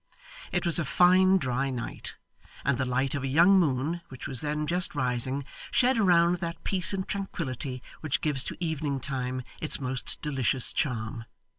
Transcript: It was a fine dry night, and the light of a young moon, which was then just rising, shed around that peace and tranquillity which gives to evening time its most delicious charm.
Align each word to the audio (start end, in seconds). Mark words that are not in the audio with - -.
It 0.51 0.65
was 0.65 0.79
a 0.79 0.83
fine 0.83 1.37
dry 1.37 1.69
night, 1.69 2.15
and 2.65 2.79
the 2.79 2.85
light 2.85 3.13
of 3.13 3.21
a 3.21 3.27
young 3.27 3.59
moon, 3.59 4.01
which 4.09 4.27
was 4.27 4.41
then 4.41 4.65
just 4.65 4.95
rising, 4.95 5.45
shed 5.69 5.99
around 5.99 6.37
that 6.39 6.63
peace 6.63 6.91
and 6.91 7.07
tranquillity 7.07 7.83
which 7.99 8.19
gives 8.21 8.43
to 8.45 8.57
evening 8.59 8.99
time 8.99 9.43
its 9.61 9.79
most 9.79 10.19
delicious 10.23 10.73
charm. 10.73 11.25